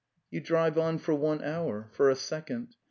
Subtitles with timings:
[0.31, 2.73] You drive on for one hour, for a second...